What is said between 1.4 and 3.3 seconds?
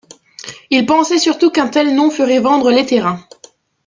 qu'un tel nom ferait vendre les terrains.